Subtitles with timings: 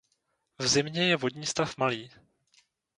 [0.59, 2.09] V zimě je vodní stav malý.